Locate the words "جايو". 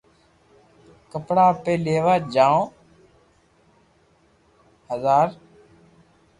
2.33-2.61